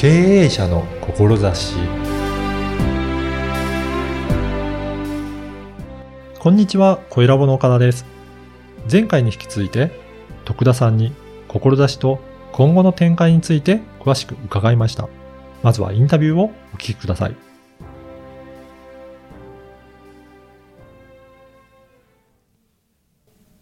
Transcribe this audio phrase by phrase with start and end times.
[0.00, 1.74] 経営者の志
[6.38, 8.06] こんにちは、小ラボの岡田です。
[8.90, 9.90] 前回に引き続いて、
[10.46, 11.12] 徳田さんに
[11.48, 12.18] 志と
[12.50, 15.06] 今後の展開について詳しく伺いました。
[15.62, 17.36] まずはインタビューをお聞きください。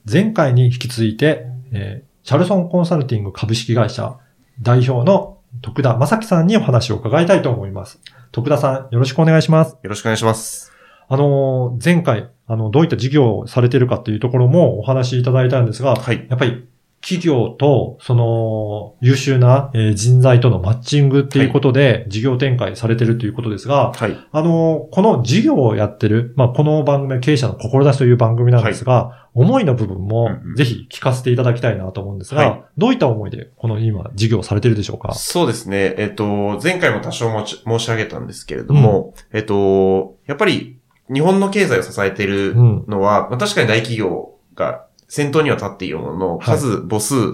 [0.09, 4.19] 前回に引き続いて、えーシャルソンコンサルティング株式会社
[4.61, 8.01] 代表の徳田正樹さんにお話を伺いたいと思います。
[8.33, 9.73] 徳田さん、よろしくお願いします。
[9.83, 10.73] よろしくお願いします。
[11.09, 16.27] あのー、前回、あの、どういった事業をされているかっていうところもお話しいただいたんですが、はい。
[16.29, 16.69] やっぱり
[17.01, 24.16] 企業と、その、優秀なえー人材とのマッチングっていうことで、事業展開されてるということですが、はい。
[24.33, 35.15] あの、この事業をやってる、まあ、この番組は経営者の志という番組なんですが、思いの部分もうんうんぜひ聞かせていただきたいなと思うんですが、はいどういった思いでこの今事業をされてるでしょうか？
[35.15, 35.95] そうですね。
[35.99, 40.79] えっ、と、前回も多少申し上げたんですけれども、えっ、と、やっぱり
[41.13, 42.85] 日本の経済を支えているうん。
[42.88, 47.32] のは、まあ、確かに大企業が先頭には立っているものの、はい数、母数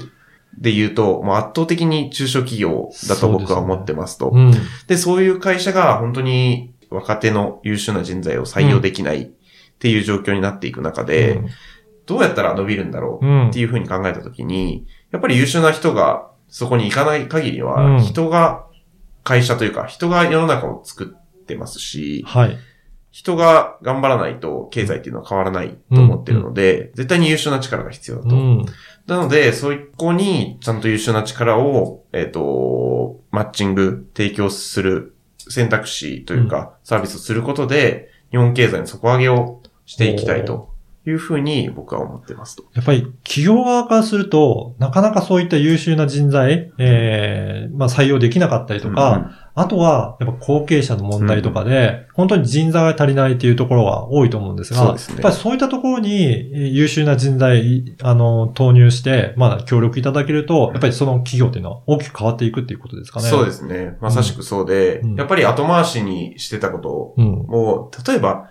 [0.56, 4.30] で言うと、もう圧倒的に中小企業だと僕は思ってますと。
[4.32, 4.52] うん。
[4.86, 9.30] で、そういう会社が本当に若手の優秀な人材を採用できないっ
[9.78, 11.42] ていう状況になっていく中で、
[12.06, 18.66] どうやったら伸びるんだろううん、っていうふうに考えたときに、やっぱり優秀な人がそこに行かない限りうんは、人が
[19.24, 22.58] 会社というか、人が世の中を作ってますし、はい。
[23.14, 28.34] 人が頑張らないと経済っていうのは変わらないと思ってるので、絶対に優秀な力が必要だと。
[28.34, 28.66] うん。
[29.06, 40.74] なので、そういう子にちゃんと優秀な力を、えっ、と、マッチング、提供する選択肢というか、サービスをすることで、日本経済の底上げをしていきたいと
[41.06, 42.64] いうふうに僕は思ってますと。
[42.74, 63.28] やっぱり企業側からすると、なかなかそういった優秀な人材、えーまあ採用できなかったりとか、あとは、やっぱ後継者の問題とかで、本当に人材が足りないっていうところが多いと思うんですが、そうですねやっぱりそういったところにえー優秀な人材、あの、投入して、まあ協力いただけると、やっぱりその企業っていうのは大きく変わっていくっていうことですかね。。
[63.28, 63.96] そうですすね。
[64.00, 67.46] まさしくそうで、うんやっぱり後回しにしてたことうん。
[67.48, 68.48] を、例えば、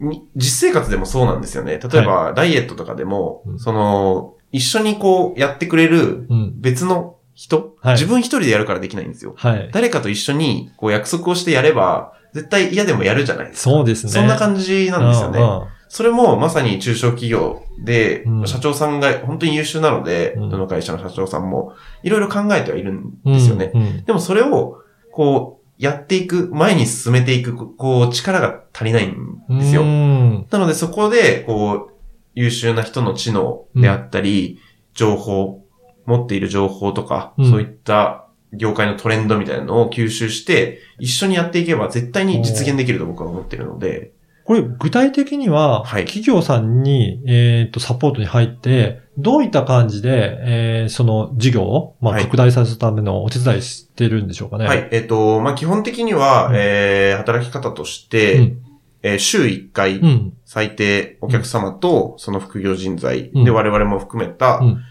[0.00, 1.78] に実生活でもそうなんですよね。
[1.78, 6.60] 例えば、ダイエットとかでも、うんその、一緒にこう、やってくれるうん。
[6.60, 9.34] 別の人、はい自分一人でやるからできないんですよ。
[9.36, 9.70] はい。
[9.72, 13.70] 誰かと一緒にこう約束をしてやれば、絶対嫌でもやるじゃないですか。
[13.70, 14.12] そうですね。
[14.12, 15.40] そんな感じなんですよね。
[15.88, 23.72] それもまさに中小企業で、うん社長さんが本当に優秀なので、うんどの会社の社長さんも、いろいろ考えてはいるんですよね。
[23.74, 24.78] うんうんでもそれを、
[25.12, 29.82] こう、やっていく、前に進めていく、こう、力が足りないんですよ。
[29.82, 31.92] うんなのでそこで、こう、
[32.34, 34.60] 優秀な人の知能であったり、
[34.94, 35.61] 情報、
[36.06, 44.12] 持っている情報とか、うんそういった業界のトレンドみたいなのを吸収して、一緒にやっていけば絶対に実現できると僕は思ってるので、
[44.44, 54.66] これ、具体的には、はい企業さんに、えっ、と、サポートに入って、どういった感じで、えーその事業を、まあ、はい拡大させるためのお手伝いしてるんでしょうかね。
[54.66, 54.88] はい。
[54.90, 58.62] えっ、と、まあ、基本的には、うんえー、働き方として、うん。
[59.04, 60.32] えー週1回、うん。
[60.44, 64.84] 最低お客様とその副業人材うんで我々も含めたうん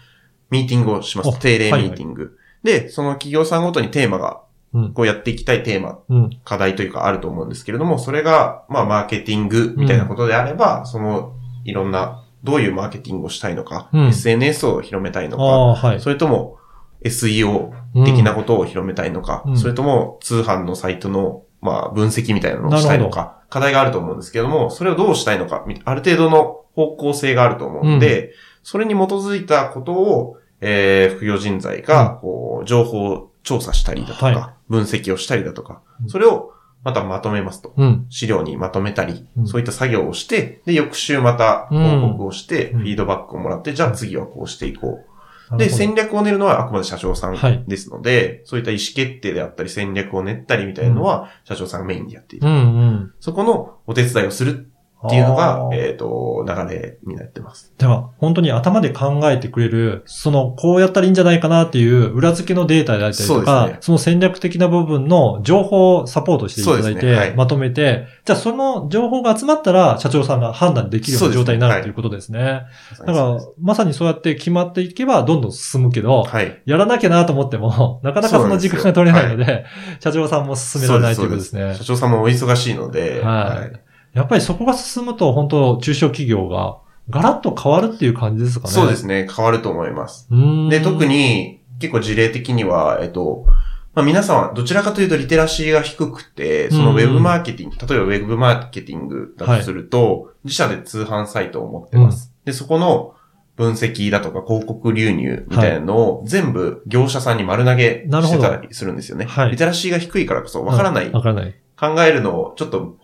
[0.52, 1.30] ミーティングをします。
[1.30, 2.38] あ定例ミーティング。
[2.62, 4.42] で、その企業さんごとにテーマが、
[4.74, 4.92] うん。
[4.92, 6.30] こうやっていきたいテーマ、うん。
[6.44, 16.00] 課題というかあると思うんですけれども、それが、まあ、マーケティングみたいなことであれば、その、いろんな、どういうマーケティングをしたいのか、うん SNS を広めたいのか、はい。
[16.00, 16.58] それとも
[17.04, 17.72] SEO
[18.04, 36.52] 的なことを広めたいのか、うんそれとも通販のサイトの、まあ、分析みたいなのをしたいのか、課題があると思うんですけども、それをどうしたいのか、みある程度の方向性があると思うので、それに基づいたことを、えー、副業人材が、こう、情報を調査したりだとか、は分析をしたりだとかう、んそれを
[36.84, 37.74] またまとめますと。
[37.76, 38.06] うん。
[38.08, 45.12] 資料にまとめたり、うんそういった作業をして、で、翌週また報告をして、うんフィードバックをもらって、じゃあ次はこうしていこう。
[45.58, 52.48] で、戦略を練るのはあくまで社長さはいんですので、そういった意思決定であったり戦略を練ったりみたいなのは、社長さんがメインでやっている。
[52.48, 53.12] うんうん。
[53.20, 54.70] そこのお手伝いをする
[55.06, 57.72] っていうのがえっ、と、流れになってます。
[57.78, 63.78] では、本当に頭で考えてくれる、その、こうやったらいいんじゃないかなっていう裏付けのデータであったりとか、ですね。
[63.80, 67.14] その戦略的な部分の情報をサポートしていただいて、ね。
[67.14, 67.34] はい。
[67.34, 72.62] まとめて、じゃあその情報が集まったら、社長さんが判断できるような状態になるということですね。
[73.00, 76.62] だから、まさにそうやって決まっていけば、どんどん進むけど、はい。
[76.64, 79.64] やらなきゃなと思っても、 なかなかその時間が取れないので、
[80.00, 81.74] 社長さんも進められないということですね。
[81.74, 81.84] 社。
[81.84, 86.78] 長さんもお忙しいので、はいやっぱりそこが進むと、本当中小企業が
[87.10, 88.72] ガラッと変わるっていう感じですかね。
[88.72, 90.28] そうですね、変わると思います。
[90.70, 93.46] で、特に、結構事例的には、えっと、
[93.94, 102.32] まあ皆さんはどちらかというとリテラシーが低くて、そのウェブマーケティング、例えばウェブマーケティングだとすると、自社で通販サイトを持ってます。
[102.44, 103.14] で、そこの
[103.56, 109.26] 分析だとか広告流入みたいなのを全部業者さんに丸投げしてたりするんですよね。
[109.26, 111.54] はいリテラシーが低いからこそわからない、わからない。
[111.78, 112.96] 考えるのをちょっと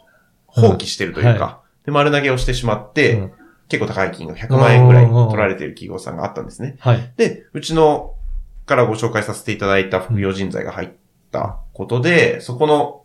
[0.48, 3.32] 放棄してるというか、で丸投げをしてしまって、うん
[3.68, 6.76] 結構高い金額、100万円ぐらい取られている企業さんがあったんですね。
[6.80, 7.12] はい。
[7.16, 8.14] で、うちの
[8.66, 10.90] からご紹介させていただいた副業人材が入っ
[11.30, 13.04] たことで、そこの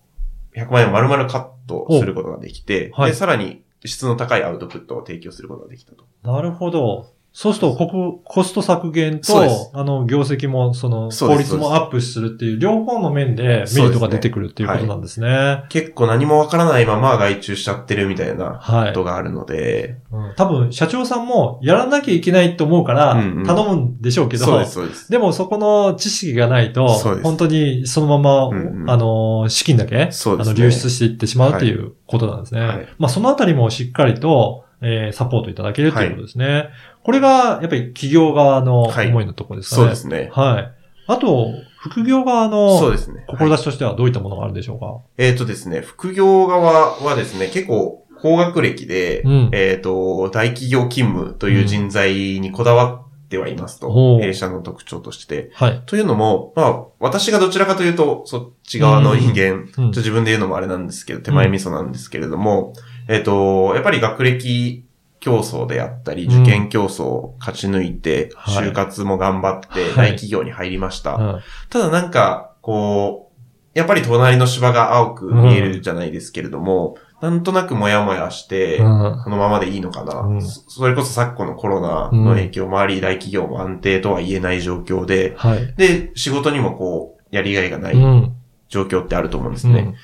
[0.56, 6.06] 100万円を丸々カットすることができて、はいで、さらに質の高いアウトプットを提供することができたと。
[6.24, 7.13] なるほど。
[7.36, 15.64] そうすると、ここ、コスト削減と、あの、業績も、その、効率もアップするっていう、両方の面でメリットが出てくるっていうことなんですね。
[15.70, 18.88] 結構何もわからないまま外注しちゃってるみたいなはい。
[18.90, 20.34] ことがあるので、うん。
[20.36, 25.12] 多分、社長さんもやらなきゃいけないと思うからうんうん、頼むんでしょうけど、そうです、そうです。
[25.12, 28.90] でもそこの知識がないと本当にそのまま、うんうん。
[28.92, 30.10] あの、資金だけ、ね。
[30.12, 32.62] あの、流出していってしまうっていうことなんですね。
[32.62, 36.70] はいまあ、そのあたりもしっかりと、えーサポートいただけるということですね。
[37.04, 39.82] これが、やっぱり企業側のはい思いのところですかね。
[39.82, 40.30] そうですね。
[40.32, 40.72] はい。
[41.08, 43.26] あと、副業側のそうですね。
[43.28, 55.52] はい志としてはどういったものがあるでしょうか、えっ、とですね、副業側はですね、結構高学歴で、うんえっ、と、大企業勤務という人材にこだわってはいますと、ほう弊社の特徴として。
[55.56, 55.84] はい。
[55.86, 62.74] というのも、まあ、私がどちらかというと、そっち側の人間、うん自分で言うのもあれなんですけど、手前味噌なんですけれども、
[63.10, 64.86] えっ、と、やっぱり学歴
[65.24, 66.42] 競争であったり、うん。
[66.42, 68.68] 受験競争を勝ち抜いて、はい。
[68.68, 69.96] 就活も頑張ってはい。
[69.96, 71.16] 大企業に入りました。
[71.16, 71.40] うん
[71.70, 79.22] ただなんか、こう、やっぱり隣の芝が青く見えるじゃないですけれども、なんとなくもやもやして、うん。
[79.24, 80.42] このままでいいのかな、うん。
[80.42, 85.74] そそれこそ昨今のコロナの影響もあり、大企業も安定とは言えない状況で、はい。
[85.78, 88.36] で、仕事にもこう、やりがいがないうん。
[88.68, 89.96] 状況ってあると思うんですね。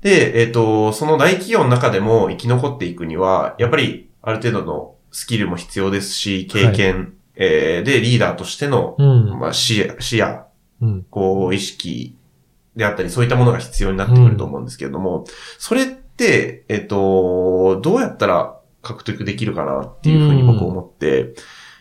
[0.00, 9.38] で、えっ、と、その大企業の中でも生き残っていくには、やっぱりある程度のスキルも必要ですし、経験、えーで、リーダーとしての、うん。
[9.38, 10.46] まあ、視野、視野、
[10.80, 11.06] うん。
[11.10, 12.16] こう、意識
[12.76, 15.24] であったり、そういったものが必要になってくると思うんですけれども、
[15.58, 21.34] それって、えっ、と、どうやったら獲得できるかなっていうふうに僕思って、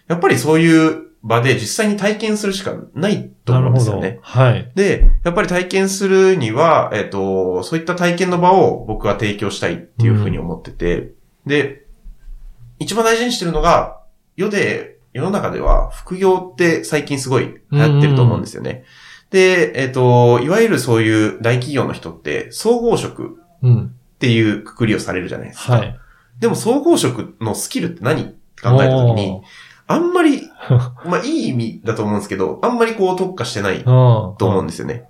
[0.07, 4.19] やっぱりそういう場で実際に体験するしかないと思うんですよね。。
[4.22, 4.72] はい。
[4.75, 11.12] で、やっぱり体験するには、えっ、と、そういった体験の場を僕は提供したいっていうふうに思ってて、
[11.46, 11.83] で、
[12.80, 14.02] 一番大事にしてるのが、
[14.36, 18.84] 世で、世の中では副業って最近すごい流行ってると思うんですよね。
[19.30, 23.96] で、えっ、と、いわゆるそういう大企業の人って、総合職うん。
[23.96, 25.74] っていうくくりをされるじゃないですか。
[25.74, 26.00] はい。
[26.40, 29.42] でも総合職のスキルって何って考えたときに、
[29.88, 30.44] あんまり、
[31.06, 33.84] まあいい意味だと思うんですけど、あんまりこう特化してないうん。
[33.84, 35.06] と思うんですよね。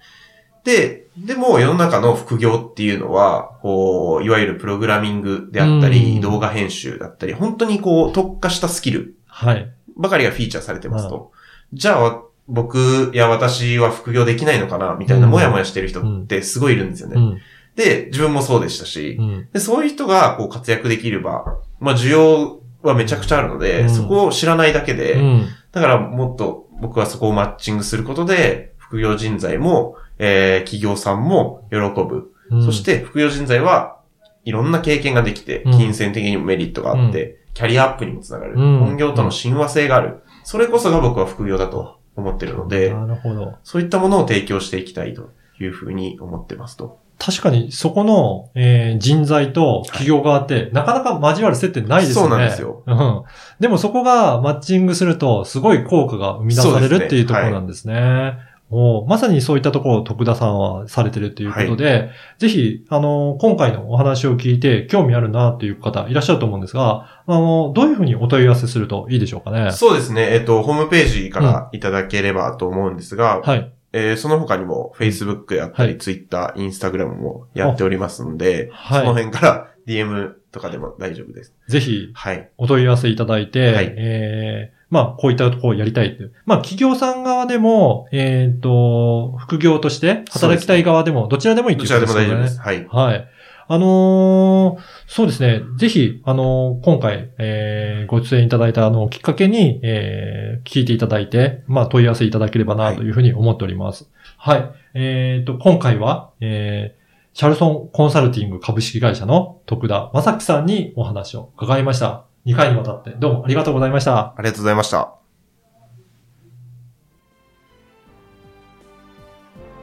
[0.64, 9.72] で、でも世の中の副業っていうのは、こう、いわゆるプログラミングであったうんり、動画編集だったり、本当にこう特化したスキルはい。
[9.96, 11.32] ばかりがフィーチャーされてますと。
[11.72, 17.16] じゃあ、僕や私は副業できないのかなみたいなうんもやもやしてる人ってすごいいるんですよね。
[17.16, 17.38] うん。
[17.76, 19.48] で、自分もそうでしたし、うん。
[19.54, 25.48] でそういう人がこう活躍できれば、まあ需要はめちゃくちゃあるので、うんそこを知らないだけで、うん。
[25.72, 32.32] だからもっと僕はそこをマッチングすることで、副業人材も、えー企業さんも喜ぶ。
[32.52, 33.98] うんそし、て副業人材は
[34.46, 38.54] いろんな経験ができて、うん金銭的にもメリットがあって、キャリアアップにもつながる。
[38.56, 40.22] うん本業との親和性がある。
[40.44, 43.56] それこそが僕は副業だと思ってるので、なるほど。
[43.64, 47.00] そういったものを提供していきたいというふうに思ってますと。
[47.20, 52.30] 確かに、そこの、えー人材と企業側って、なかなか交わる接点ないですよね。
[52.30, 52.84] そうなんですよ。
[52.86, 53.24] うん。
[53.60, 58.38] でもそこがマッチングすると、すごい効果が生み出されるっていうところなんですね。
[58.74, 69.72] おまさにそういったところを徳田さんはされてるということで、ぜひ、あの、今回のお話を聞いて興味あるなっていう方いらっしゃると思うんですが、あの、どういうふうにお問い合わせするといいでしょうかね。
[69.72, 70.34] そうですね。
[70.34, 73.72] えっ、と、ホームページからいただければと思うんですが、はい。
[73.96, 81.54] えーその他にも Facebook やったり、はい Twitter、Instagram もやっておりますので、はいその辺から DM とかでも大丈夫です。
[81.68, 82.50] ぜひ、はい。
[82.58, 86.34] お問い合わせいただいて、はいえーまあ、こういったところをやりたいっていう。
[86.46, 92.62] まあ、企業さん側でも、えっ、と、副業として働きたい側でも、どちらでもいいってどちいうことらでも大丈夫ねです。
[92.62, 92.88] はい。
[92.88, 93.28] はい。
[93.68, 95.62] あのーそうですね。
[95.78, 104.12] ぜひ、あのー今回、えーご出演いただいたのをきっかけに、えー聞いていただいて、まあ、問い合わせいただければな、というふうに思っております。
[104.38, 104.72] はい。
[104.94, 107.04] えっ、と、今回は、えー
[107.36, 112.26] シャルソンコンサルティング株式会社の徳田正樹さんにお話を伺いました。
[112.46, 114.34] 2回にわたってどうもありがとうございました。
[114.36, 115.16] ありがとうございました。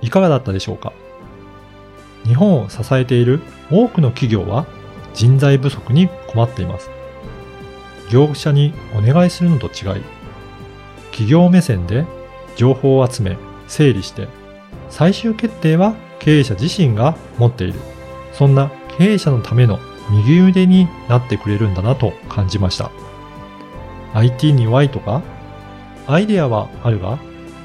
[0.03, 0.93] いかがだったでしょうか？
[2.25, 3.41] 日本を支えている
[3.71, 4.67] 多くの企業は
[5.15, 6.91] 人材不足に困っています。
[8.11, 10.03] 業者にお願いするのと違い、
[11.11, 12.05] 企業目線で
[12.57, 13.39] 情報を集め、
[13.69, 14.29] 整理して、
[14.91, 17.79] 最終決定は経営者自身が持っている。
[18.33, 19.79] そんな経営者のための
[20.11, 22.91] 右腕になってくれるんだなと感じました。
[24.15, 25.23] IT に弱いとか、
[26.07, 27.19] アイデアはあるが、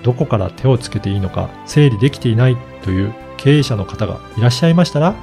[0.04, 5.15] どこから手をつけていいのか整理できていないという経営者の方がいらっしゃいましたら、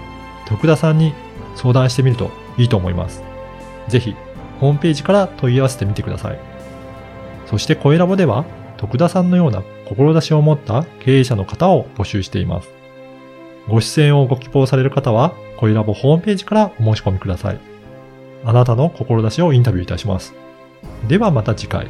[0.47, 1.14] 徳田さんに
[1.54, 3.23] 相談してみるといいと思います。
[3.88, 4.16] ぜひ、
[4.61, 6.38] ホームページから問い合わせてみてください。
[7.47, 8.45] そして声ラボでは、
[8.76, 12.81] 徳田さんのような志を持った経営者の方を募集しています。
[13.69, 17.61] ご出演をご希望される方は、コイラボホームページからお申し込みください。
[18.45, 20.35] あなたの志をインタビューいたします。
[21.07, 21.88] ではまた次回。